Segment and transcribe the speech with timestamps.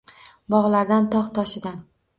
[0.55, 1.83] Bog‘laridan, tog‘-toshidan